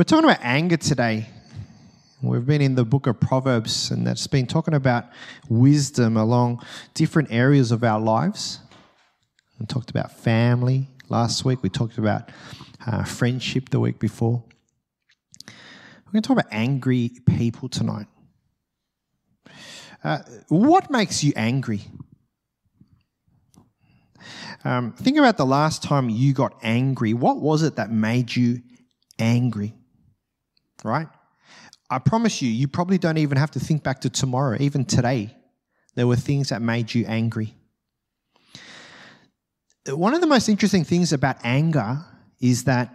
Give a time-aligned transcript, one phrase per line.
[0.00, 1.28] We're talking about anger today.
[2.22, 5.04] We've been in the book of Proverbs, and that's been talking about
[5.50, 8.60] wisdom along different areas of our lives.
[9.58, 12.30] We talked about family last week, we talked about
[12.86, 14.42] uh, friendship the week before.
[15.46, 18.06] We're going to talk about angry people tonight.
[20.02, 21.82] Uh, what makes you angry?
[24.64, 27.12] Um, think about the last time you got angry.
[27.12, 28.62] What was it that made you
[29.18, 29.74] angry?
[30.84, 31.08] Right?
[31.90, 34.56] I promise you, you probably don't even have to think back to tomorrow.
[34.60, 35.36] Even today,
[35.96, 37.54] there were things that made you angry.
[39.88, 42.04] One of the most interesting things about anger
[42.40, 42.94] is that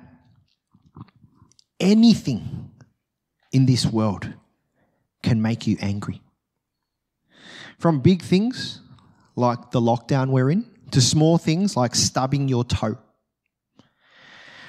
[1.80, 2.72] anything
[3.52, 4.32] in this world
[5.22, 6.22] can make you angry.
[7.80, 8.80] From big things
[9.36, 12.98] like the lockdown we're in, to small things like stubbing your toe.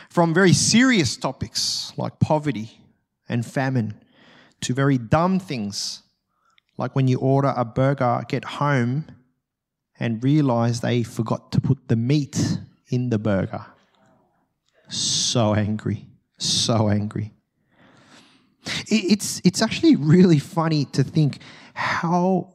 [0.08, 2.80] From very serious topics like poverty
[3.28, 4.00] and famine
[4.60, 6.02] to very dumb things
[6.78, 9.06] like when you order a burger, get home,
[9.98, 13.64] and realize they forgot to put the meat in the burger.
[14.88, 16.06] So angry,
[16.38, 17.32] so angry.
[18.88, 21.38] It's, it's actually really funny to think
[21.74, 22.54] how,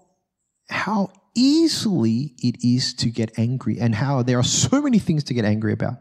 [0.69, 5.33] how easily it is to get angry and how there are so many things to
[5.33, 5.95] get angry about.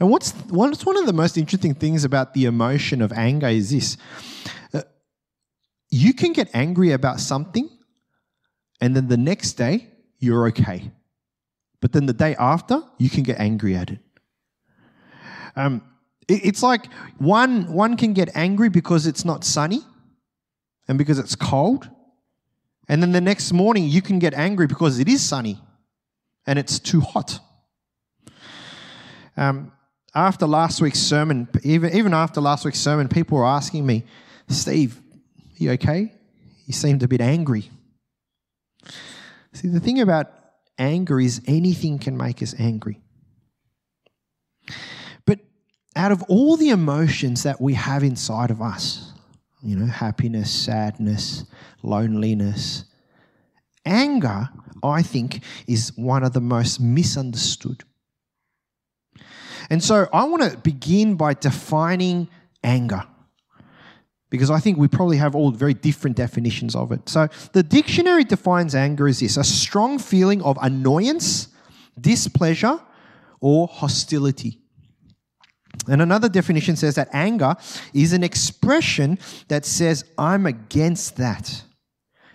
[0.00, 3.70] And what's, what's one of the most interesting things about the emotion of anger is
[3.70, 3.98] this
[4.72, 4.80] uh,
[5.90, 7.68] you can get angry about something,
[8.80, 10.90] and then the next day, you're okay.
[11.80, 13.98] But then the day after, you can get angry at it.
[15.54, 15.82] Um,
[16.28, 19.80] it it's like one, one can get angry because it's not sunny
[20.88, 21.90] and because it's cold.
[22.88, 25.60] And then the next morning, you can get angry because it is sunny
[26.46, 27.38] and it's too hot.
[29.36, 29.72] Um,
[30.14, 34.04] after last week's sermon, even, even after last week's sermon, people were asking me,
[34.48, 35.00] Steve,
[35.56, 36.12] you okay?
[36.66, 37.70] You seemed a bit angry.
[39.52, 40.30] See, the thing about
[40.78, 43.00] anger is anything can make us angry.
[45.26, 45.40] But
[45.94, 49.12] out of all the emotions that we have inside of us,
[49.62, 51.44] you know, happiness, sadness,
[51.82, 52.84] loneliness,
[53.84, 54.48] anger,
[54.82, 57.84] I think, is one of the most misunderstood.
[59.70, 62.28] And so I want to begin by defining
[62.62, 63.04] anger
[64.28, 67.08] because I think we probably have all very different definitions of it.
[67.08, 71.48] So the dictionary defines anger as this a strong feeling of annoyance,
[72.00, 72.80] displeasure,
[73.40, 74.58] or hostility.
[75.88, 77.56] And another definition says that anger
[77.92, 81.62] is an expression that says, I'm against that.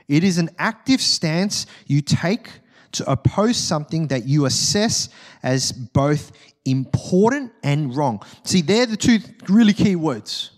[0.07, 2.49] It is an active stance you take
[2.93, 5.09] to oppose something that you assess
[5.43, 6.31] as both
[6.65, 8.21] important and wrong.
[8.43, 10.51] See, they're the two really key words.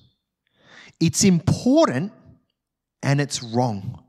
[1.00, 2.12] It's important
[3.03, 4.03] and it's wrong.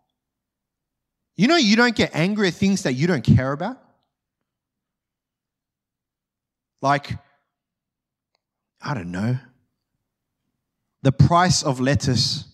[1.36, 3.78] You know, you don't get angry at things that you don't care about.
[6.82, 7.16] Like,
[8.82, 9.38] I don't know,
[11.02, 12.44] the price of lettuce.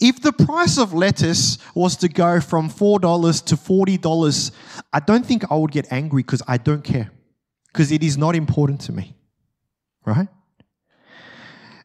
[0.00, 4.52] If the price of lettuce was to go from $4 to $40,
[4.92, 7.11] I don't think I would get angry because I don't care
[7.72, 9.16] because it is not important to me.
[10.04, 10.28] Right?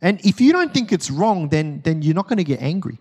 [0.02, 3.00] And if you don't think it's wrong, then, then you're not going to get angry.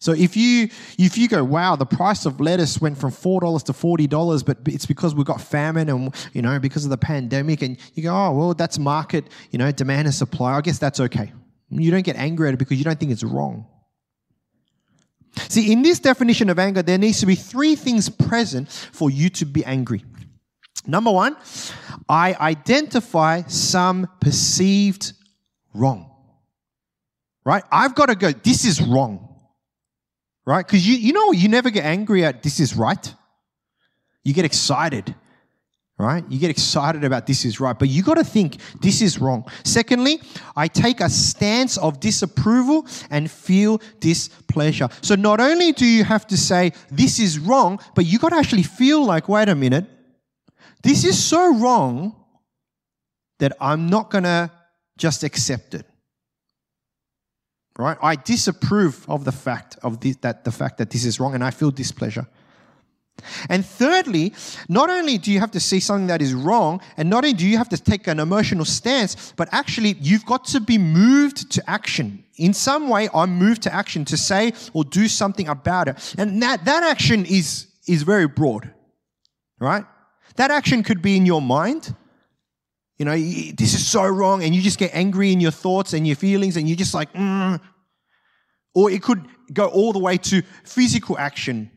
[0.00, 0.68] So if you
[0.98, 4.42] if you go, wow, the price of lettuce went from four dollars to forty dollars,
[4.42, 8.02] but it's because we've got famine and you know because of the pandemic, and you
[8.02, 10.58] go, oh well, that's market, you know, demand and supply.
[10.58, 11.32] I guess that's okay.
[11.70, 13.66] You don't get angry at it because you don't think it's wrong.
[15.48, 19.30] See, in this definition of anger, there needs to be three things present for you
[19.30, 20.04] to be angry.
[20.86, 21.36] Number one,
[22.08, 25.12] I identify some perceived
[25.72, 26.10] wrong.
[27.44, 27.64] Right?
[27.70, 29.28] I've got to go, this is wrong.
[30.46, 30.66] Right?
[30.66, 33.14] Because you, you know, you never get angry at this is right.
[34.22, 35.14] You get excited.
[35.96, 36.24] Right?
[36.28, 39.48] You get excited about this is right, but you got to think this is wrong.
[39.62, 40.20] Secondly,
[40.56, 44.88] I take a stance of disapproval and feel displeasure.
[45.02, 48.36] So not only do you have to say this is wrong, but you got to
[48.36, 49.86] actually feel like, wait a minute,
[50.84, 52.14] this is so wrong
[53.38, 54.50] that I'm not going to
[54.96, 55.86] just accept it.
[57.76, 57.98] Right?
[58.00, 61.42] I disapprove of the fact of this, that the fact that this is wrong and
[61.42, 62.28] I feel displeasure.
[63.48, 64.34] And thirdly,
[64.68, 67.46] not only do you have to see something that is wrong, and not only do
[67.46, 71.70] you have to take an emotional stance, but actually you've got to be moved to
[71.70, 72.24] action.
[72.36, 76.14] In some way, I'm moved to action to say or do something about it.
[76.18, 78.70] And that, that action is, is very broad,
[79.58, 79.84] right?
[80.36, 81.94] That action could be in your mind.
[82.98, 86.06] You know, this is so wrong, and you just get angry in your thoughts and
[86.06, 87.60] your feelings, and you're just like, mm.
[88.74, 91.70] or it could go all the way to physical action,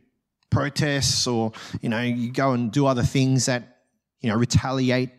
[0.51, 3.79] protests, or you know, you go and do other things that
[4.21, 5.09] you know retaliate.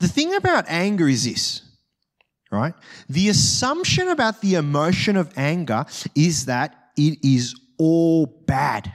[0.00, 1.62] The thing about anger is this,
[2.50, 2.74] right?
[3.08, 8.92] The assumption about the emotion of anger is that it is all bad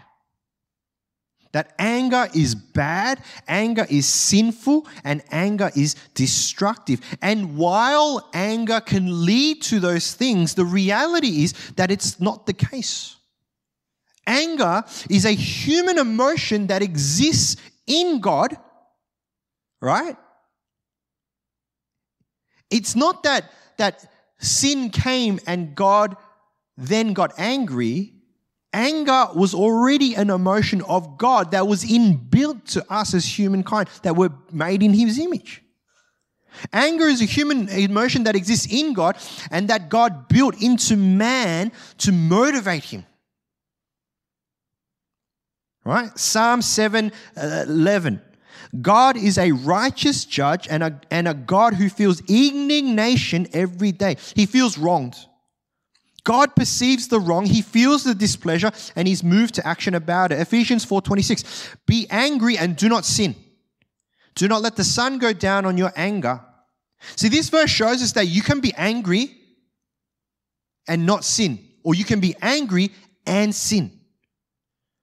[1.53, 6.99] that anger is bad, anger is sinful, and anger is destructive.
[7.21, 12.53] And while anger can lead to those things, the reality is that it's not the
[12.53, 13.15] case.
[14.25, 18.57] Anger is a human emotion that exists in God,
[19.81, 20.17] right?
[22.71, 26.17] It's not that, that sin came and God
[26.77, 28.13] then got angry.
[28.73, 34.15] Anger was already an emotion of God that was inbuilt to us as humankind, that
[34.15, 35.63] were made in His image.
[36.71, 39.17] Anger is a human emotion that exists in God
[39.51, 43.05] and that God built into man to motivate him.
[45.83, 46.17] Right?
[46.17, 48.21] Psalm 7 uh, 11.
[48.81, 54.17] God is a righteous judge and a, and a God who feels indignation every day.
[54.35, 55.15] He feels wronged.
[56.23, 60.39] God perceives the wrong, he feels the displeasure, and he's moved to action about it.
[60.39, 61.43] Ephesians 4:26.
[61.85, 63.35] Be angry and do not sin.
[64.35, 66.41] Do not let the sun go down on your anger.
[67.15, 69.37] See, this verse shows us that you can be angry
[70.87, 72.91] and not sin, or you can be angry
[73.25, 73.99] and sin.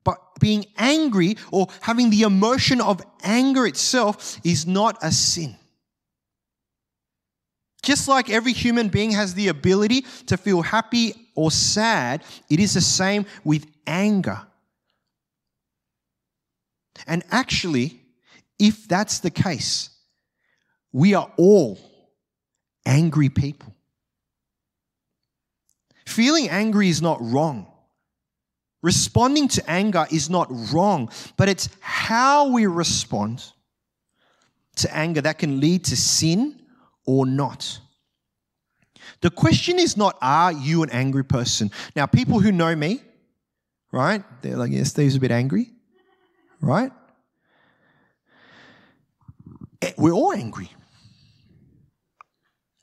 [0.04, 5.56] But being angry or having the emotion of anger itself is not a sin.
[7.82, 12.74] Just like every human being has the ability to feel happy or sad, it is
[12.74, 14.40] the same with anger.
[17.06, 18.00] And actually,
[18.58, 19.90] if that's the case,
[20.92, 21.78] we are all
[22.84, 23.74] angry people.
[26.06, 27.66] Feeling angry is not wrong.
[28.82, 33.44] Responding to anger is not wrong, but it's how we respond
[34.76, 36.59] to anger that can lead to sin
[37.10, 37.80] or not.
[39.20, 41.70] The question is not, are you an angry person?
[41.96, 43.02] Now, people who know me,
[43.90, 45.70] right, they're like, yeah, Steve's a bit angry,
[46.60, 46.92] right?
[49.82, 50.70] Eh, we're all angry.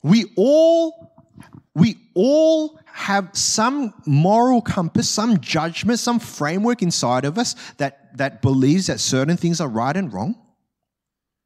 [0.02, 1.24] We all,
[1.74, 8.42] we all have some moral compass, some judgment, some framework inside of us that, that
[8.42, 10.36] believes that certain things are right and wrong,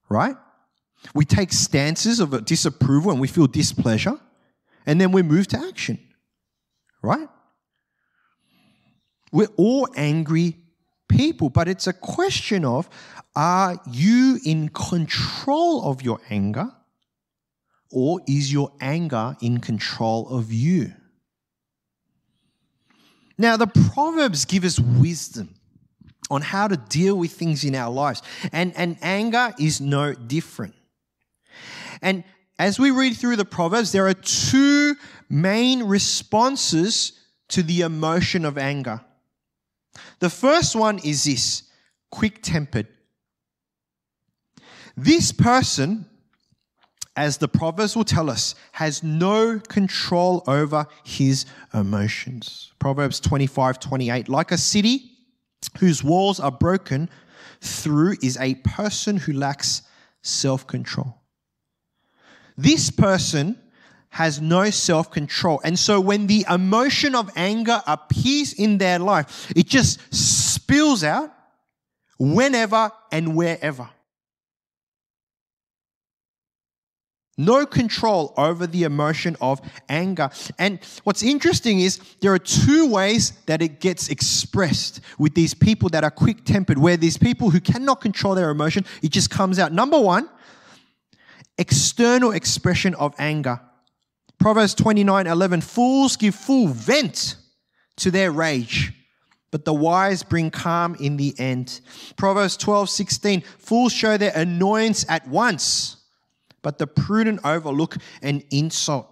[0.09, 0.35] right?
[1.15, 4.19] We take stances of disapproval and we feel displeasure,
[4.87, 5.99] and then we move to action.
[7.03, 7.29] Right?
[9.33, 10.57] We're all angry
[11.09, 12.89] people, but it's a question of
[13.35, 16.71] are you in control of your anger,
[17.91, 20.93] or is your anger in control of you?
[23.39, 25.55] Now, the Proverbs give us wisdom
[26.31, 28.23] on how to deal with things in our lives,
[28.53, 30.75] and, and anger is no different.
[32.03, 32.25] And
[32.59, 34.97] as we read through the Proverbs, there are two
[35.31, 37.13] main responses
[37.49, 39.01] to the emotion of anger.
[40.19, 41.65] The first one is this
[42.11, 42.89] quick tempered.
[44.97, 46.07] This person,
[47.17, 52.73] as the Proverbs will tell us, has no control over his emotions.
[52.79, 54.29] Proverbs 25 28.
[54.29, 55.13] Like a city
[55.79, 57.09] whose walls are broken
[57.61, 59.83] through is a person who lacks
[60.23, 61.22] self control.
[62.57, 63.59] This person
[64.11, 65.61] has no self control.
[65.65, 71.33] And so when the emotion of anger appears in their life, it just spills out
[72.19, 73.89] whenever and wherever.
[77.39, 80.29] No control over the emotion of anger.
[80.59, 85.89] And what's interesting is there are two ways that it gets expressed with these people
[85.89, 89.59] that are quick tempered, where these people who cannot control their emotion, it just comes
[89.59, 89.73] out.
[89.73, 90.29] Number one,
[91.63, 93.61] external expression of anger.
[94.41, 97.37] Proverbs 29 11 Fools give full vent
[97.99, 98.93] to their rage,
[99.53, 101.81] but the wise bring calm in the end.
[102.17, 105.99] Proverbs 12 16 Fools show their annoyance at once,
[106.63, 109.09] but the prudent overlook an insult.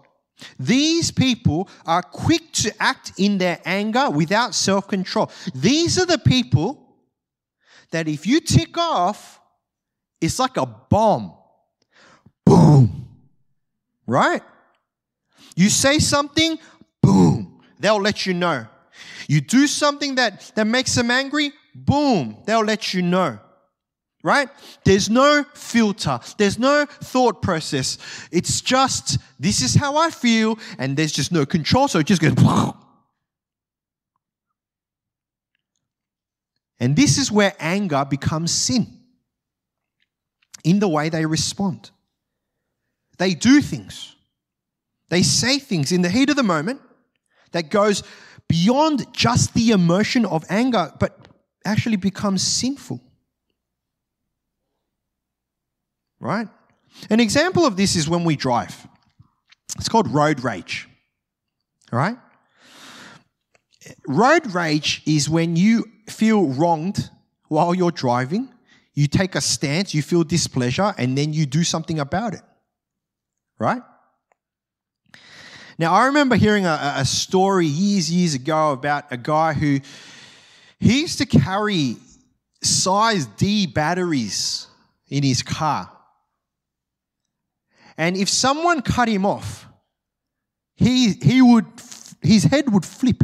[0.59, 5.30] These people are quick to act in their anger without self control.
[5.54, 6.97] These are the people
[7.92, 9.38] that if you tick off,
[10.21, 11.35] it's like a bomb
[12.50, 13.09] boom.
[14.07, 14.42] Right?
[15.54, 16.59] You say something,
[17.02, 18.66] boom, they'll let you know.
[19.28, 23.38] You do something that, that makes them angry, boom, they'll let you know.
[24.23, 24.49] right?
[24.85, 27.99] There's no filter, there's no thought process.
[28.30, 32.21] It's just, this is how I feel, and there's just no control, so it just
[32.21, 32.35] goes.
[32.35, 32.75] boom.
[36.78, 38.87] And this is where anger becomes sin
[40.64, 41.90] in the way they respond.
[43.21, 44.17] They do things,
[45.11, 46.81] they say things in the heat of the moment
[47.53, 48.03] that goes
[48.49, 51.29] beyond just the emotion of anger, but
[51.67, 52.99] actually becomes sinful.
[56.19, 56.49] Right?
[57.11, 58.89] An example of this is when we drive.
[59.77, 60.89] It's called road rage.
[61.93, 62.17] All right?
[64.09, 67.11] Road rage is when you feel wronged
[67.49, 68.49] while you're driving,
[68.95, 72.41] you take a stance, you feel displeasure, and then you do something about it.
[73.61, 73.83] Right?
[75.79, 79.81] Now, I remember hearing a, a story years, years ago about a guy who
[80.79, 81.97] he used to carry
[82.62, 84.67] size D batteries
[85.09, 85.90] in his car.
[87.97, 89.67] And if someone cut him off,
[90.75, 91.67] he, he would,
[92.23, 93.23] his head would flip.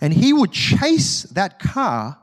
[0.00, 2.18] And he would chase that car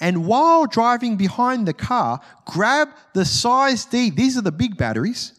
[0.00, 5.37] and while driving behind the car, grab the size D, these are the big batteries,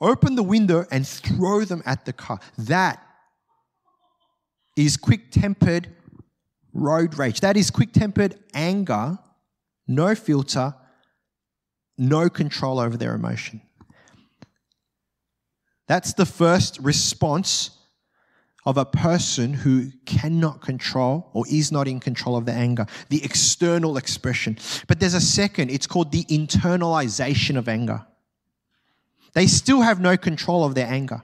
[0.00, 2.40] open the window and throw them at the car.
[2.58, 3.02] That
[4.76, 5.88] is quick tempered
[6.72, 7.40] road rage.
[7.40, 9.18] That is quick tempered anger,
[9.88, 10.74] no filter,
[11.98, 13.62] no control over their emotion.
[15.88, 17.70] That's the first response
[18.66, 23.24] of a person who cannot control or is not in control of the anger, the
[23.24, 24.58] external expression.
[24.88, 28.04] But there's a second, it's called the internalization of anger.
[29.36, 31.22] They still have no control of their anger.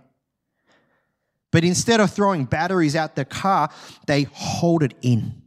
[1.50, 3.71] But instead of throwing batteries out the car,
[4.07, 5.40] they hold it in.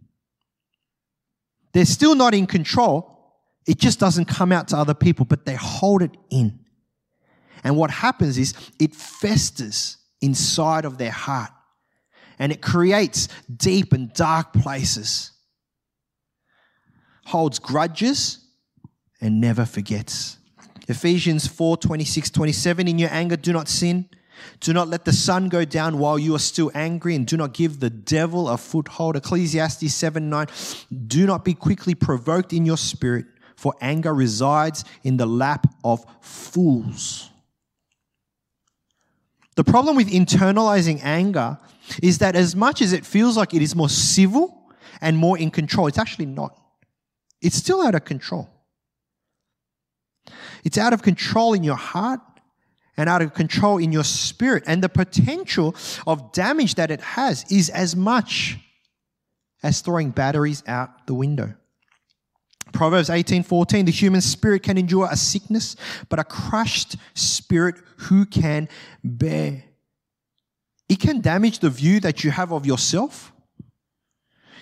[1.73, 3.35] They're still not in control.
[3.67, 6.59] It just doesn't come out to other people, but they hold it in.
[7.63, 11.51] And what happens is it festers inside of their heart
[12.39, 15.33] and it creates deep and dark places,
[17.25, 18.39] holds grudges,
[19.21, 20.39] and never forgets.
[20.87, 22.87] Ephesians 4 26, 27.
[22.87, 24.07] In your anger, do not sin.
[24.59, 27.53] Do not let the sun go down while you are still angry, and do not
[27.53, 29.15] give the devil a foothold.
[29.15, 30.47] Ecclesiastes 7 9.
[31.07, 33.25] Do not be quickly provoked in your spirit,
[33.55, 37.29] for anger resides in the lap of fools.
[39.55, 41.57] The problem with internalizing anger
[42.03, 44.69] is that as much as it feels like it is more civil
[45.01, 46.59] and more in control, it's actually not.
[47.41, 48.49] It's still out of control.
[50.65, 52.19] It's out of control in your heart
[52.97, 54.63] and out of control in your spirit.
[54.67, 58.57] And the potential of damage that it has is as much
[59.63, 61.53] as throwing batteries out the window.
[62.73, 65.75] Proverbs 18:14 The human spirit can endure a sickness,
[66.09, 68.67] but a crushed spirit who can
[69.03, 69.63] bear?
[70.89, 73.31] It can damage the view that you have of yourself.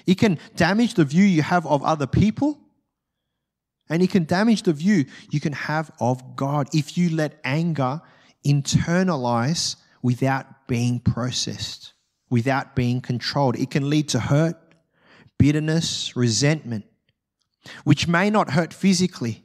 [0.06, 2.63] It can damage the view you have of other people.
[3.90, 8.02] And it can damage the view you can have of God if you let anger
[8.46, 11.94] internalize without being processed,
[12.30, 13.58] without being controlled.
[13.58, 14.58] It can lead to hurt,
[15.38, 16.86] bitterness, resentment,
[17.84, 19.44] which may not hurt physically,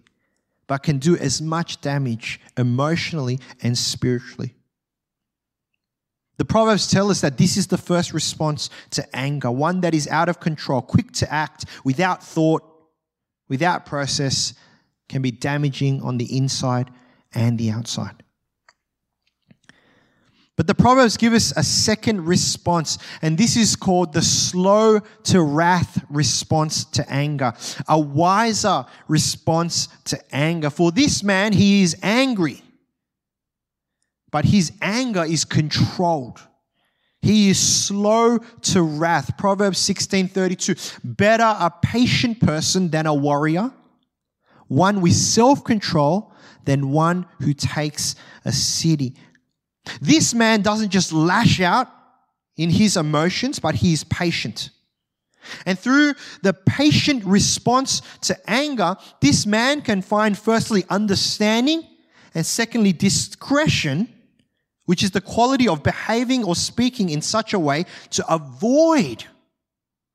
[0.67, 4.55] but can do as much damage emotionally and spiritually.
[6.37, 10.07] The Proverbs tell us that this is the first response to anger, one that is
[10.07, 12.63] out of control, quick to act, without thought,
[13.49, 14.55] without process,
[15.09, 16.91] can be damaging on the inside
[17.35, 18.23] and the outside.
[20.57, 25.43] But the Proverbs give us a second response, and this is called the slow to
[25.43, 27.53] wrath response to anger,
[27.87, 30.69] a wiser response to anger.
[30.69, 32.63] For this man, he is angry
[34.31, 36.41] but his anger is controlled.
[37.21, 39.37] He is slow to wrath.
[39.37, 41.01] Proverbs 16:32.
[41.03, 43.73] Better a patient person than a warrior,
[44.69, 46.33] one with self-control
[46.65, 49.15] than one who takes a city.
[50.01, 51.89] This man doesn't just lash out
[52.57, 54.71] in his emotions, but he is patient.
[55.65, 61.85] And through the patient response to anger, this man can find firstly understanding
[62.35, 64.13] and secondly discretion
[64.89, 69.23] which is the quality of behaving or speaking in such a way to avoid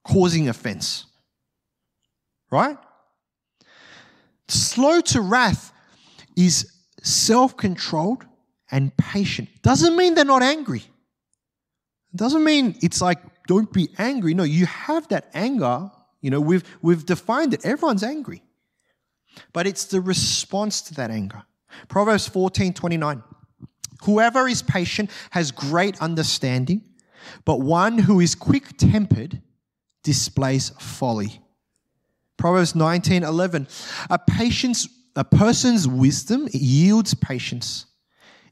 [0.04, 1.06] causing offense.
[2.50, 2.76] Right?
[4.48, 5.72] Slow to wrath
[6.36, 6.72] is
[7.04, 8.26] self controlled
[8.72, 9.48] and patient.
[9.62, 10.82] Doesn't mean they're not angry.
[12.16, 14.34] Doesn't mean it's like, don't be angry.
[14.34, 15.92] No, you have that anger.
[16.20, 17.64] You know, we've, we've defined it.
[17.64, 18.42] Everyone's angry.
[19.54, 21.44] but it's the response to that anger.
[21.90, 23.24] Proverbs 14 29.
[24.04, 26.82] Whoever is patient has great understanding,
[27.46, 29.42] but one who is quick tempered
[30.04, 31.42] displays folly.
[32.38, 33.68] Proverbs 19 11.
[34.10, 37.86] A, patience, a person's wisdom yields patience.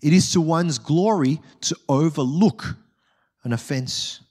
[0.02, 2.76] It is to one's glory to overlook
[3.44, 4.22] an offense.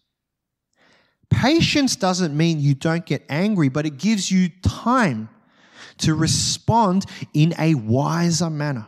[1.31, 5.29] Patience doesn't mean you don't get angry, but it gives you time
[5.99, 8.87] to respond in a wiser manner,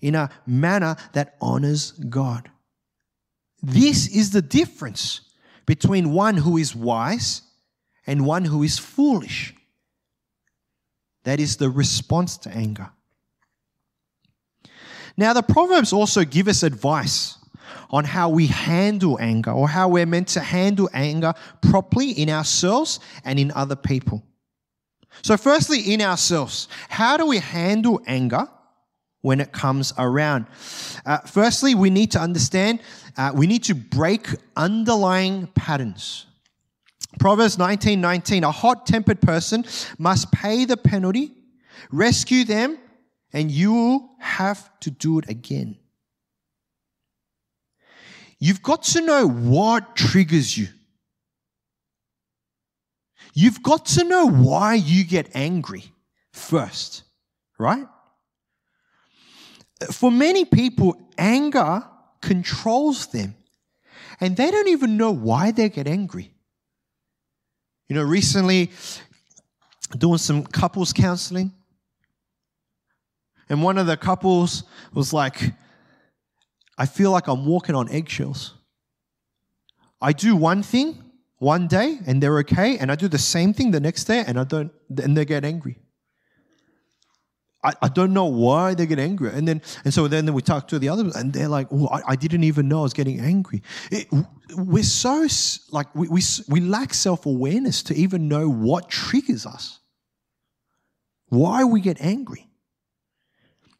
[0.00, 2.50] in a manner that honors God.
[3.62, 5.22] This is the difference
[5.66, 7.42] between one who is wise
[8.06, 9.54] and one who is foolish.
[11.24, 12.90] That is the response to anger.
[15.16, 17.38] Now, the Proverbs also give us advice
[17.90, 21.32] on how we handle anger or how we're meant to handle anger
[21.62, 24.22] properly in ourselves and in other people.
[25.22, 28.48] So, firstly, in ourselves, how do we handle anger
[29.24, 30.44] when it comes around?
[31.06, 32.78] Uh, firstly, we need to understand,
[33.16, 36.26] uh, we need to break underlying patterns.
[37.18, 39.64] Proverbs 19 19, a hot tempered person
[39.98, 41.32] must pay the penalty,
[41.90, 42.76] rescue them,
[43.32, 45.78] and you will have to do it again.
[48.38, 50.68] You've got to know what triggers you.
[53.32, 55.84] You've got to know why you get angry
[56.34, 57.04] first,
[57.58, 57.86] right?
[59.92, 61.84] For many people, anger
[62.20, 63.34] controls them
[64.20, 66.32] and they don't even know why they get angry.
[67.88, 68.70] You know, recently
[69.96, 71.52] doing some couples counseling,
[73.48, 74.64] and one of the couples
[74.94, 75.52] was like,
[76.78, 78.54] I feel like I'm walking on eggshells.
[80.00, 81.02] I do one thing
[81.38, 84.40] one day and they're okay, and I do the same thing the next day and
[84.40, 85.78] I don't, and they get angry.
[87.64, 89.30] I, I don't know why they get angry.
[89.32, 92.02] And then, and so then we talk to the others and they're like, oh, I,
[92.08, 93.62] I didn't even know I was getting angry.
[93.90, 94.06] It,
[94.54, 95.26] we're so,
[95.70, 99.80] like, we, we, we lack self awareness to even know what triggers us,
[101.28, 102.46] why we get angry.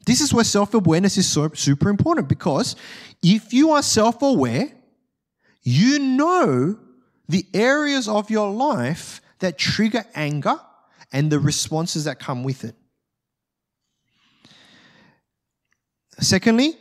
[0.07, 2.77] This is where self awareness is so, super important because
[3.23, 4.73] if you are self aware,
[5.63, 6.79] you know
[7.29, 10.59] the areas of your life that trigger anger
[11.13, 12.75] and the responses that come with it.
[16.21, 16.77] Secondly,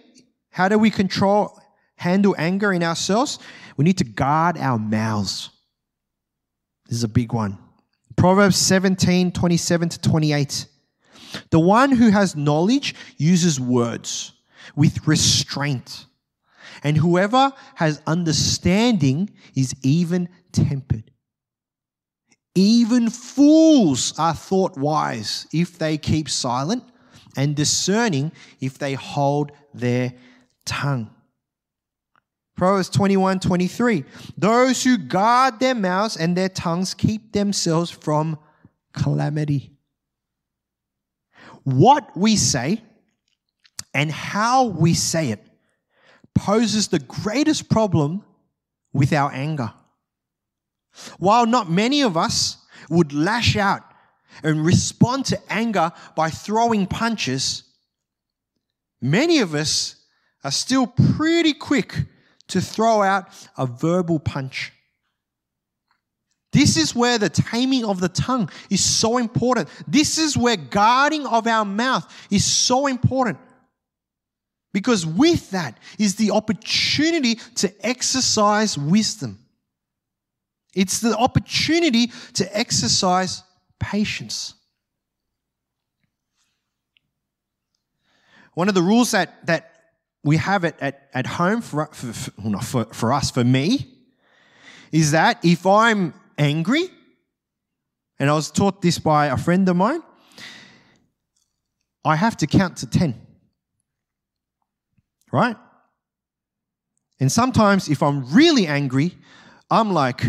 [0.51, 1.59] how do we control,
[1.95, 3.39] handle anger in ourselves?
[3.77, 5.49] We need to guard our mouths.
[6.87, 7.57] This is a big one.
[8.15, 10.67] Proverbs 17, 27 to 28.
[11.49, 14.33] The one who has knowledge uses words
[14.75, 16.05] with restraint,
[16.83, 21.11] and whoever has understanding is even tempered.
[22.55, 26.83] Even fools are thought wise if they keep silent,
[27.35, 30.13] and discerning if they hold their
[30.65, 31.09] tongue.
[32.55, 34.03] Proverbs 21 23.
[34.37, 38.37] Those who guard their mouths and their tongues keep themselves from
[38.93, 39.73] calamity
[41.63, 42.81] what we say
[43.93, 45.45] and how we say it
[46.35, 48.23] poses the greatest problem
[48.91, 49.71] with our anger.
[51.17, 52.57] While not many of us
[52.89, 53.81] would lash out
[54.41, 57.63] and respond to anger by throwing punches,
[59.01, 59.95] many of us
[60.43, 61.95] are still pretty quick
[62.47, 64.71] to throw out a verbal punch.
[66.51, 69.69] This is where the taming of the tongue is so important.
[69.87, 73.39] This is where guarding of our mouth is so important.
[74.71, 79.39] Because with that is the opportunity to exercise wisdom.
[80.75, 83.43] It's the opportunity to exercise
[83.83, 84.53] patience.
[88.53, 89.71] One of the rules that, that
[90.23, 92.13] we have at, at, at home for, for,
[92.61, 93.87] for, for us, for me,
[94.91, 96.89] is that if I'm angry,
[98.19, 100.01] and I was taught this by a friend of mine,
[102.05, 103.19] I have to count to 10.
[105.31, 105.57] Right?
[107.19, 109.17] And sometimes, if I'm really angry,
[109.71, 110.23] I'm like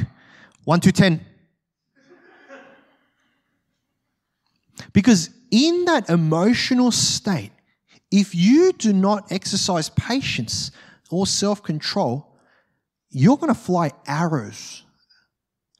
[0.64, 1.20] 1 to 10.
[4.94, 7.50] Because in that emotional state,
[8.10, 10.70] if you do not exercise patience
[11.10, 12.38] or self control,
[13.10, 14.84] you're going to fly arrows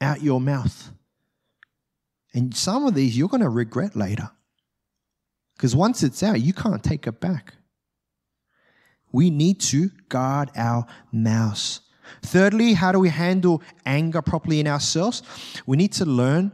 [0.01, 0.91] out your mouth.
[2.35, 4.31] And some of these you're going to regret later.
[5.57, 7.55] Because once it's out, you can't take it back.
[9.13, 11.81] We need to guard our mouths.
[12.23, 15.23] Thirdly, how do we handle anger properly in ourselves?
[15.67, 16.51] We need to learn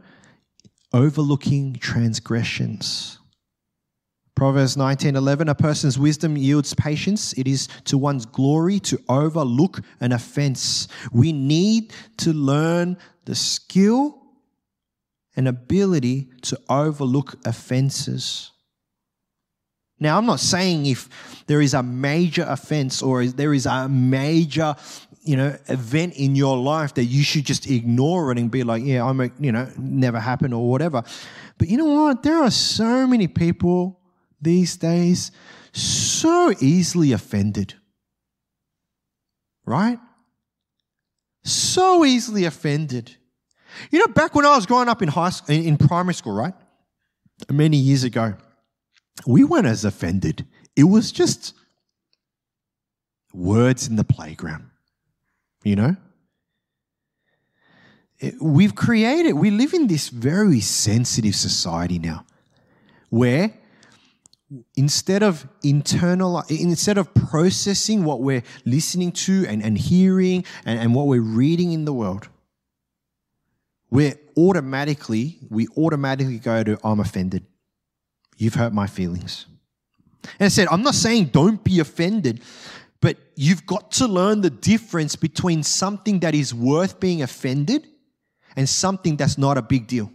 [0.93, 3.17] overlooking transgressions.
[4.35, 7.33] Proverbs 19:11 A person's wisdom yields patience.
[7.33, 10.87] It is to one's glory to overlook an offense.
[11.11, 14.21] We need to learn the skill
[15.35, 18.51] and ability to overlook offenses.
[19.99, 21.07] Now, I'm not saying if
[21.45, 24.75] there is a major offense or there is a major,
[25.23, 28.83] you know, event in your life that you should just ignore it and be like,
[28.83, 31.03] yeah, I'm, a, you know, never happened or whatever.
[31.57, 32.23] But you know what?
[32.23, 33.99] There are so many people
[34.41, 35.31] these days
[35.73, 37.75] so easily offended.
[39.65, 39.99] Right?
[41.43, 43.15] So easily offended.
[43.91, 46.53] You know, back when I was growing up in high school, in primary school, right?
[47.49, 48.35] Many years ago,
[49.25, 50.45] we weren't as offended.
[50.75, 51.53] It was just
[53.33, 54.70] words in the playground,
[55.63, 55.95] you know?
[58.39, 62.25] we've created, we live in this very sensitive society now
[63.09, 63.53] where
[64.75, 70.93] instead of internal instead of processing what we're listening to and, and hearing and, and
[70.93, 72.27] what we're reading in the world
[73.89, 77.45] we're automatically we automatically go to i'm offended
[78.37, 79.45] you've hurt my feelings
[80.37, 82.41] and i said i'm not saying don't be offended
[83.01, 87.87] but you've got to learn the difference between something that is worth being offended
[88.55, 90.11] and something that's not a big deal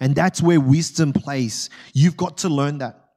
[0.00, 1.70] and that's where wisdom plays.
[1.92, 3.10] You've got to learn that.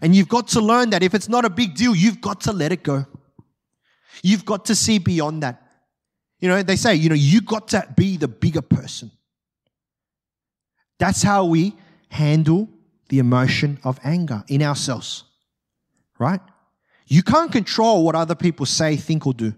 [0.00, 2.52] And you've got to learn that if it's not a big deal, you've got to
[2.52, 3.04] let it go.
[4.22, 5.60] You've got to see beyond that.
[6.38, 9.10] You know, they say, you know, you got to be the bigger person.
[10.98, 11.74] That's how we
[12.08, 12.68] handle
[13.08, 15.24] the emotion of anger in ourselves,
[16.18, 16.40] right?
[17.06, 19.54] You can't control what other people say, think, or do.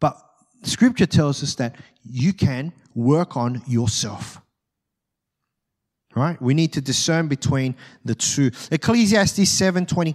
[0.00, 0.16] But
[0.62, 4.40] scripture tells us that you can work on yourself.
[6.14, 6.40] Right?
[6.42, 8.50] We need to discern between the two.
[8.70, 10.14] Ecclesiastes 7:20.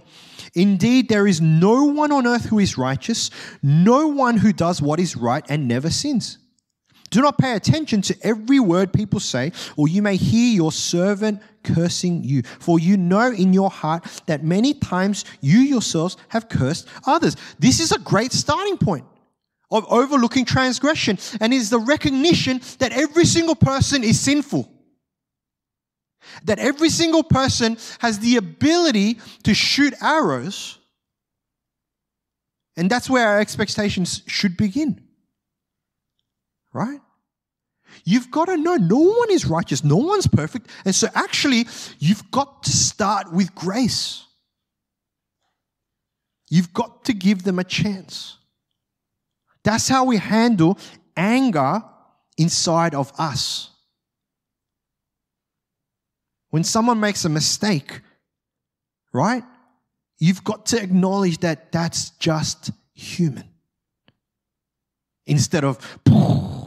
[0.54, 3.30] Indeed, there is no one on earth who is righteous,
[3.62, 6.38] no one who does what is right and never sins.
[7.10, 11.40] Do not pay attention to every word people say, or you may hear your servant
[11.64, 12.42] cursing you.
[12.42, 17.36] For you know in your heart that many times you yourselves have cursed others.
[17.58, 19.06] This is a great starting point
[19.70, 24.70] of overlooking transgression and is the recognition that every single person is sinful.
[26.44, 30.78] That every single person has the ability to shoot arrows.
[32.76, 35.07] And that's where our expectations should begin.
[36.78, 37.00] Right?
[38.04, 40.68] You've got to know no one is righteous, no one's perfect.
[40.84, 41.66] And so, actually,
[41.98, 44.24] you've got to start with grace.
[46.48, 48.36] You've got to give them a chance.
[49.64, 50.78] That's how we handle
[51.16, 51.82] anger
[52.36, 53.70] inside of us.
[56.50, 58.02] When someone makes a mistake,
[59.12, 59.42] right?
[60.18, 63.48] You've got to acknowledge that that's just human.
[65.26, 65.78] Instead of,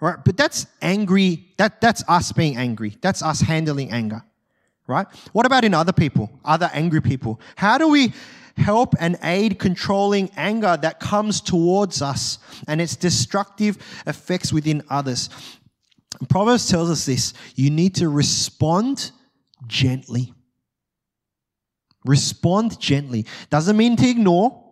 [0.00, 0.16] right?
[0.24, 1.46] But that's angry.
[1.56, 2.96] That, that's us being angry.
[3.00, 4.22] That's us handling anger,
[4.86, 5.06] right?
[5.32, 7.40] What about in other people, other angry people?
[7.56, 8.12] How do we
[8.56, 15.30] help and aid controlling anger that comes towards us and its destructive effects within others?
[16.28, 19.10] Proverbs tells us this you need to respond
[19.66, 20.32] gently.
[22.04, 23.26] Respond gently.
[23.50, 24.62] Doesn't mean to ignore.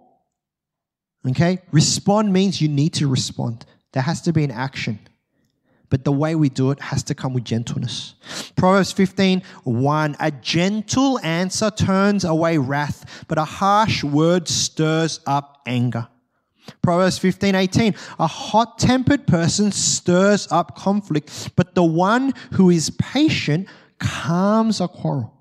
[1.29, 1.59] Okay?
[1.73, 3.67] Respond means you need to respond.
[3.93, 5.01] There has to be an action.
[5.95, 8.17] But the way we do it has to come with gentleness.
[8.57, 10.17] Proverbs 15, 1.
[10.19, 16.09] A gentle answer turns away wrath, but a harsh word stirs up anger.
[16.83, 17.95] Proverbs 15, 18.
[18.19, 23.69] A hot tempered person stirs up conflict, but the one who is patient
[24.01, 25.33] calms a quarrel.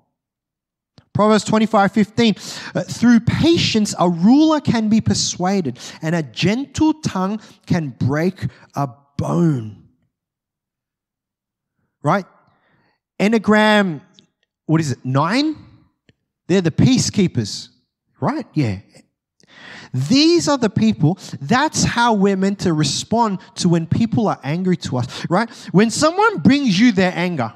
[1.12, 2.34] Proverbs 25, 15.
[2.76, 8.88] Uh, through patience, a ruler can be persuaded, and a gentle tongue can break a
[9.18, 9.83] bone.
[12.04, 12.26] Right?
[13.18, 14.00] Enneagram,
[14.66, 15.56] what is it, nine?
[16.46, 17.68] They're the peacekeepers,
[18.20, 18.46] right?
[18.54, 18.78] Yeah.
[19.92, 24.76] These are the people, that's how we're meant to respond to when people are angry
[24.78, 25.48] to us, right?
[25.72, 27.52] When someone brings you their anger,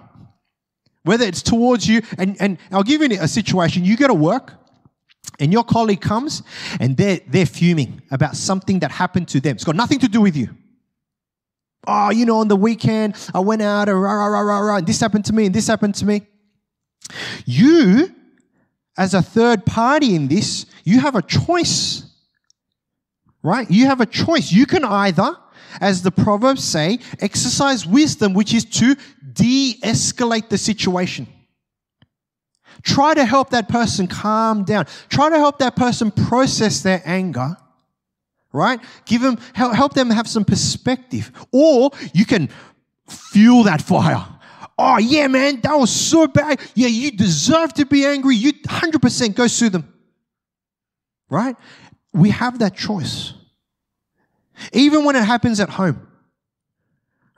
[1.03, 4.55] whether it's towards you, and, and I'll give you a situation, you go to work,
[5.41, 6.43] and your colleague comes
[6.81, 9.57] and they're, they're fuming about something that happened to them.
[9.57, 10.49] It's got nothing to do with you.
[11.87, 14.77] Oh, you know, on the weekend, I went out and rah, rah, rah, rah, rah,
[14.77, 16.23] and this happened to me and this happened to me.
[17.47, 18.15] You,
[18.97, 22.09] as a third party in this, you have a choice
[23.43, 23.71] right?
[23.71, 24.53] You have a choice.
[24.53, 25.37] You can either,
[25.81, 28.97] as the Proverbs say, exercise wisdom, which is to
[29.33, 31.27] de escalate the situation.
[32.83, 34.87] Try to help that person calm down.
[35.09, 37.57] Try to help that person process their anger,
[38.53, 38.81] right?
[39.05, 41.31] Give them, help, them have some perspective.
[41.53, 42.49] Or you can
[43.07, 44.25] fuel that fire.
[44.79, 46.61] Oh, yeah, man, that was so bad.
[46.75, 48.37] Yeah, you deserve to be angry.
[48.37, 49.93] You 100% go sue them.
[51.29, 51.57] Right?
[52.13, 53.35] We have that choice.
[54.73, 56.07] Even when it happens at home.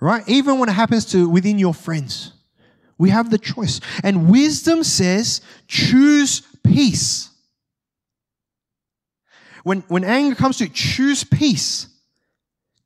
[0.01, 0.23] Right?
[0.29, 2.33] Even when it happens to within your friends.
[2.99, 3.81] We have the choice.
[4.03, 7.30] And wisdom says, choose peace.
[9.62, 11.87] When, when anger comes to it, choose peace.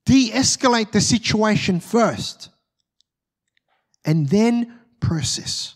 [0.07, 2.51] De escalate the situation first.
[4.05, 5.75] And then process.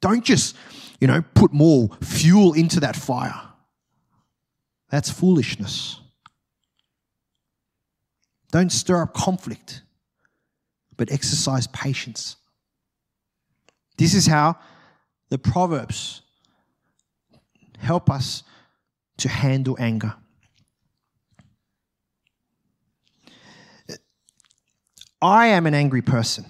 [0.00, 0.56] Don't just,
[1.00, 3.40] you know, put more fuel into that fire.
[4.90, 5.98] That's foolishness.
[8.50, 9.82] Don't stir up conflict,
[10.96, 12.36] but exercise patience.
[13.96, 14.56] This is how
[15.30, 16.20] the Proverbs
[17.78, 18.42] help us
[19.18, 20.14] to handle anger.
[25.20, 26.44] I am an angry person.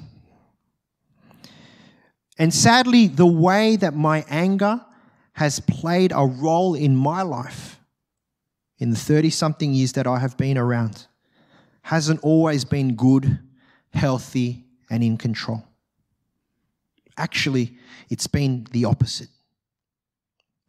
[2.39, 4.81] And sadly, the way that my anger
[5.35, 7.79] has played a role in my life
[8.79, 11.07] in the 30 something years that I have been around
[11.83, 13.39] hasn't always been good,
[13.93, 15.65] healthy, and in control.
[17.17, 17.77] Actually,
[18.09, 19.29] it's been the opposite.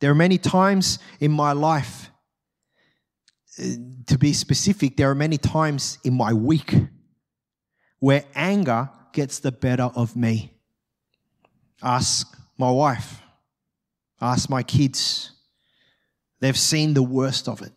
[0.04, 2.12] There are many times in my life,
[3.58, 3.64] uh,
[4.08, 6.76] to be specific, there are many times in my week
[8.00, 10.60] where anger gets the better of me.
[11.82, 13.22] Ask my wife,
[14.20, 15.32] ask my kids.
[16.42, 17.72] They've seen the worst of it.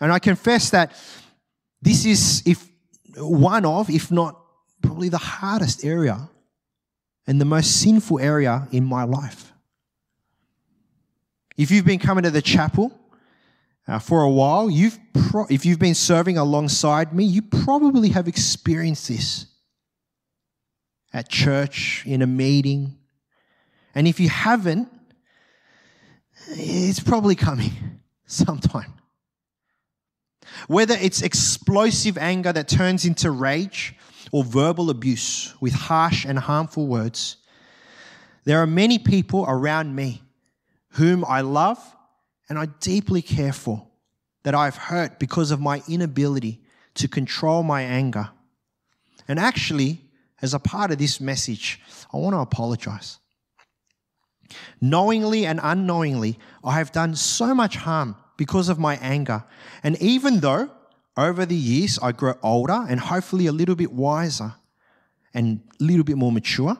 [0.00, 0.96] And I confess that
[1.80, 2.68] this is if
[3.18, 4.36] one of, if not
[4.82, 6.28] probably the hardest area
[7.24, 9.51] and the most sinful area in my life.
[11.56, 12.98] If you've been coming to the chapel
[13.86, 18.28] uh, for a while, you've pro- if you've been serving alongside me, you probably have
[18.28, 19.46] experienced this
[21.12, 22.96] at church, in a meeting.
[23.94, 24.88] And if you haven't,
[26.48, 28.94] it's probably coming sometime.
[30.68, 33.94] Whether it's explosive anger that turns into rage,
[34.32, 37.36] or verbal abuse with harsh and harmful words.
[38.44, 40.22] There are many people around me
[40.92, 41.78] whom I love
[42.48, 43.86] and I deeply care for
[44.42, 46.60] that I've hurt because of my inability
[46.94, 48.30] to control my anger.
[49.28, 50.00] And actually,
[50.40, 51.80] as a part of this message,
[52.12, 53.18] I want to apologize.
[54.80, 59.44] Knowingly and unknowingly, I have done so much harm because of my anger.
[59.82, 60.70] And even though
[61.16, 64.54] over the years, I grow older and hopefully a little bit wiser
[65.32, 66.76] and a little bit more mature.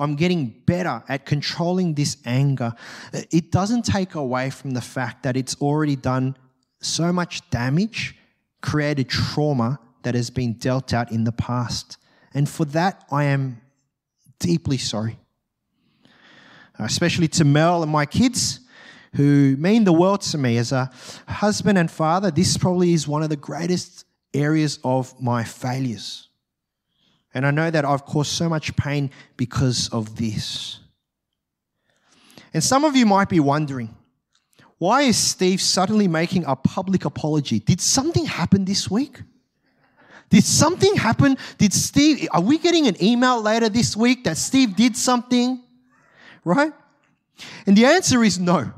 [0.00, 2.72] I'm getting better at controlling this anger.
[3.12, 6.36] It doesn't take away from the fact that it's already done
[6.80, 8.16] so much damage,
[8.62, 11.98] created trauma that has been dealt out in the past.
[12.32, 13.60] And for that, I am
[14.38, 15.18] deeply sorry.
[16.78, 18.60] Uh, especially to Mel and my kids
[19.16, 20.90] who mean the world to me as a
[21.28, 22.30] husband and father.
[22.30, 26.29] This probably is one of the greatest areas of my failures.
[27.32, 30.80] And I know that I've caused so much pain because of this.
[32.52, 33.94] And some of you might be wondering,
[34.78, 37.60] why is Steve suddenly making a public apology?
[37.60, 39.20] Did something happen this week?
[40.30, 41.36] Did something happen?
[41.58, 45.62] Did Steve, are we getting an email later this week that Steve did something?
[46.44, 46.72] Right?
[47.66, 48.72] And the answer is no.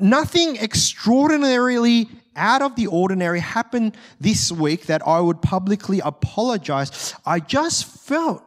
[0.00, 7.14] Nothing extraordinarily out of the ordinary happened this week that I would publicly apologize.
[7.24, 8.42] I just felt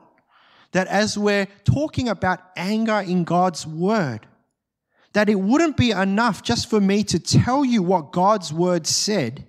[0.71, 4.27] that as we're talking about anger in God's word,
[5.13, 9.47] that it wouldn't be enough just for me to tell you what God's word said,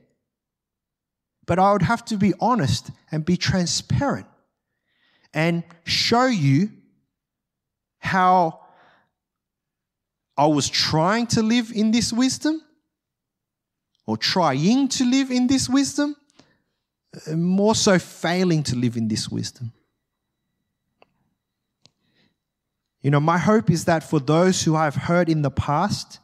[1.46, 4.26] but I would have to be honest and be transparent
[5.34, 6.70] and show you
[7.98, 8.60] how
[10.36, 12.62] I was trying to live in this wisdom
[14.10, 16.16] or trying to live in this wisdom,
[17.28, 19.72] uh, more so failing to live in this wisdom.
[23.02, 26.18] You know, my hope is that for those who I've hurt in the past,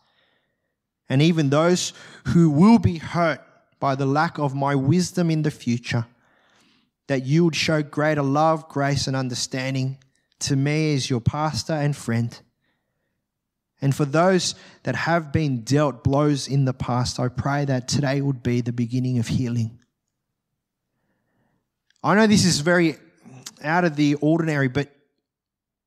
[1.09, 1.93] and even those
[2.25, 3.41] who will be hurt
[3.79, 6.07] by the lack of my wisdom in the future,
[7.07, 9.99] that you would show greater love, grace, and understanding
[10.41, 12.41] to me as your pastor and friend
[13.81, 18.21] and for those that have been dealt blows in the past, I pray that today
[18.21, 19.79] would be the beginning of healing.
[22.03, 22.97] I know this is very
[23.63, 24.89] out of the ordinary, but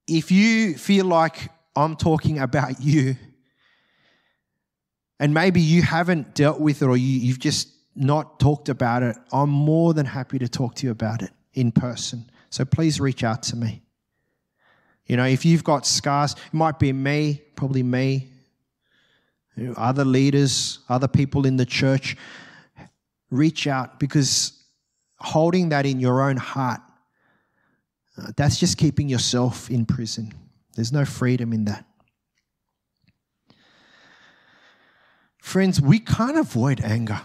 [0.07, 3.15] if you feel like I'm talking about you,
[5.19, 9.17] and maybe you haven't dealt with it or you, you've just not talked about it,
[9.33, 12.29] I'm more than happy to talk to you about it in person.
[12.49, 13.81] So please reach out to me.
[15.09, 18.29] You know, if you've got scars, it might be me, probably me,
[19.57, 22.15] you know, other leaders, other people in the church.
[23.31, 24.53] Reach out because
[25.17, 26.79] holding that in your own heart,
[28.17, 30.31] uh, that's just keeping yourself in prison.
[30.75, 31.85] There's no freedom in that.
[35.39, 37.19] Friends, we can't avoid anger.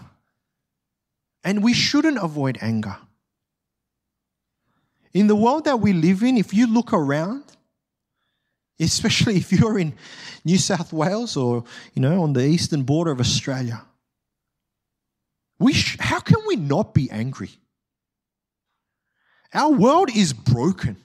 [1.43, 2.97] And we shouldn't avoid anger.
[5.13, 7.43] In the world that we live in, if you look around,
[8.79, 9.93] especially if you're in
[10.43, 13.83] New South Wales or you know on the eastern border of Australia,
[15.59, 17.51] we sh- how can we not be angry?
[19.53, 20.97] Our world is broken.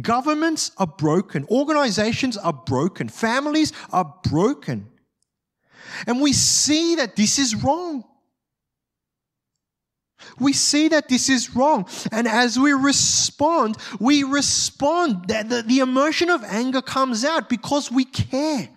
[0.00, 1.46] Governments are broken.
[1.50, 3.08] Organizations are broken.
[3.08, 4.88] Families are broken.
[6.06, 8.04] And we see that this is wrong.
[10.38, 11.86] We see that this is wrong.
[12.10, 15.28] And as we respond, we respond.
[15.28, 18.68] That the, the emotion of anger comes out because we care.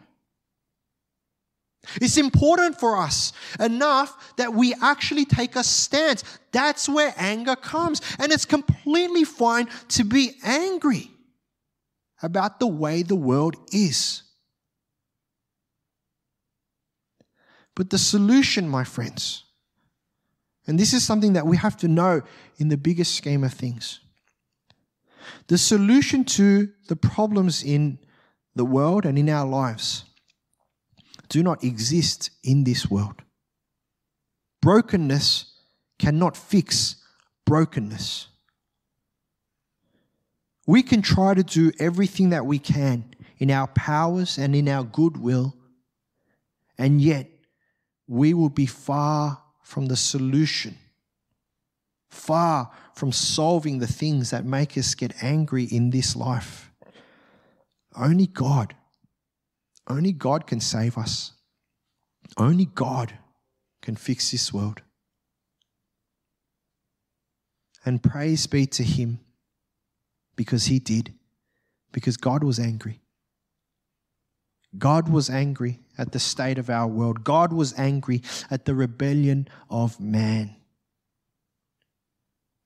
[2.01, 6.23] It's important for us enough that we actually take a stance.
[6.51, 8.01] That's where anger comes.
[8.19, 11.11] And it's completely fine to be angry
[12.21, 14.23] about the way the world is.
[17.75, 19.43] But the solution, my friends,
[20.67, 22.21] and this is something that we have to know
[22.57, 23.99] in the biggest scheme of things.
[25.47, 27.99] The solution to the problems in
[28.55, 30.05] the world and in our lives
[31.29, 33.21] do not exist in this world.
[34.61, 35.53] Brokenness
[35.99, 36.95] cannot fix
[37.45, 38.27] brokenness.
[40.67, 44.83] We can try to do everything that we can in our powers and in our
[44.83, 45.55] goodwill,
[46.77, 47.29] and yet
[48.07, 50.77] we will be far from the solution,
[52.11, 56.71] far from solving the things that make us get angry in this life.
[57.97, 58.75] Only God,
[59.89, 61.31] only God can save us.
[62.37, 63.17] Only God
[63.81, 64.83] can fix this world.
[67.83, 69.19] And praise be to Him
[70.35, 71.11] because He did,
[71.91, 73.01] because God was angry.
[74.77, 77.23] God was angry at the state of our world.
[77.23, 80.55] God was angry at the rebellion of man.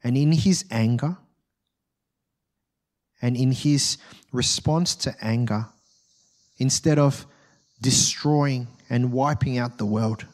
[0.04, 1.18] And in his anger,
[3.22, 3.98] and in his
[4.32, 5.68] response to anger,
[6.58, 7.26] instead of
[7.82, 10.26] destroying and wiping out the world,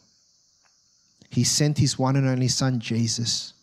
[1.29, 3.53] he sent his one and only Son, Jesus,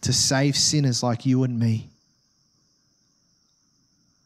[0.00, 1.90] to save sinners like you and me.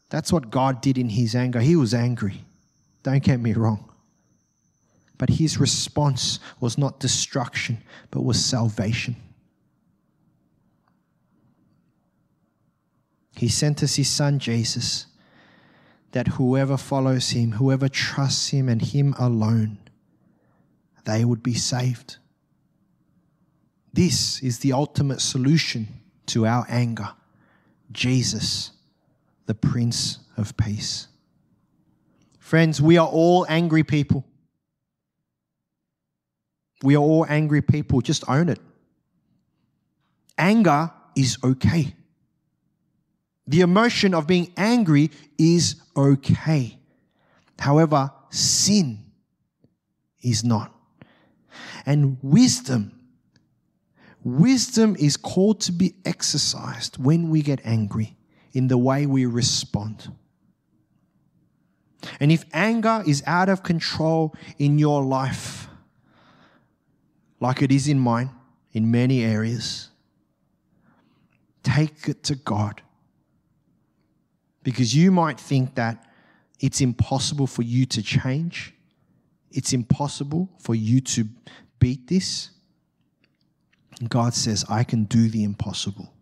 [0.09, 1.59] That's what God did in his anger.
[1.59, 2.46] He was angry.
[3.07, 3.89] Don't get me wrong.
[5.17, 7.77] But his response was not destruction,
[8.11, 9.15] but was salvation.
[13.37, 15.05] He sent us his son Jesus,
[16.11, 19.77] that whoever follows him, whoever trusts him and him alone,
[21.05, 22.17] they would be saved.
[23.93, 25.87] This is the ultimate solution
[26.25, 27.11] to our anger
[27.89, 28.71] Jesus,
[29.45, 31.06] the Prince of Peace.
[32.47, 34.23] Friends, we are all angry people.
[36.81, 37.99] We are all angry people.
[37.99, 38.59] Just own it.
[40.37, 41.93] Anger is okay.
[43.47, 46.79] The emotion of being angry is okay.
[47.59, 48.99] However, sin
[50.21, 50.73] is not.
[51.85, 52.93] And wisdom,
[54.23, 58.15] wisdom is called to be exercised when we get angry
[58.53, 60.13] in the way we respond.
[62.19, 65.67] And if anger is out of control in your life,
[67.39, 68.29] like it is in mine
[68.73, 69.89] in many areas,
[71.63, 72.81] take it to God.
[74.63, 76.05] Because you might think that
[76.59, 78.73] it's impossible for you to change,
[79.51, 81.27] it's impossible for you to
[81.79, 82.51] beat this.
[84.07, 86.13] God says, I can do the impossible.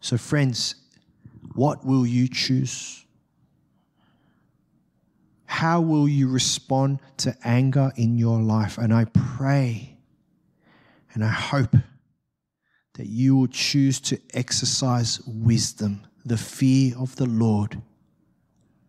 [0.00, 0.74] So, friends,
[1.54, 3.05] what will you choose?
[5.46, 8.78] How will you respond to anger in your life?
[8.78, 9.96] And I pray
[11.16, 11.74] and I hope
[12.94, 17.80] that you will choose to exercise wisdom, the fear of the Lord,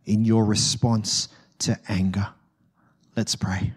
[0.04, 1.30] in your response
[1.60, 2.28] to anger.
[3.16, 3.66] Let's pray.